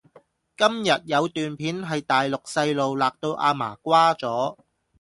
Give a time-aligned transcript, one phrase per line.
[0.57, 4.57] 今日有段片係大陸細路勒到阿嫲瓜咗？